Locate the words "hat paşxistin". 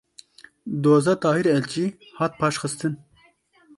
2.17-2.93